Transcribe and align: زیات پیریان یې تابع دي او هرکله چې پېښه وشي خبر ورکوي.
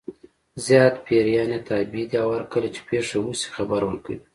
زیات 0.65 0.95
پیریان 1.05 1.49
یې 1.55 1.59
تابع 1.67 2.01
دي 2.09 2.17
او 2.23 2.27
هرکله 2.37 2.67
چې 2.75 2.81
پېښه 2.89 3.17
وشي 3.25 3.49
خبر 3.55 3.81
ورکوي. 3.85 4.17